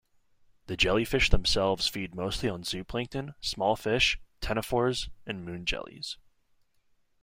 The 0.65 0.75
jellyfish 0.75 1.29
themselves 1.29 1.87
feed 1.87 2.15
mostly 2.15 2.49
on 2.49 2.63
zooplankton, 2.63 3.35
small 3.39 3.75
fish, 3.75 4.19
ctenophores, 4.41 5.09
and 5.27 5.45
moon 5.45 5.63
jellies. 5.63 6.17